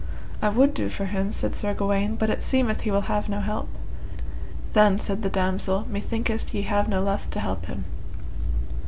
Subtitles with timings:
[0.41, 3.39] I would do for him, said Sir Gawaine, but it seemeth he will have no
[3.39, 3.69] help.
[4.73, 7.85] Then, said the damosel, methinketh ye have no lust to help him.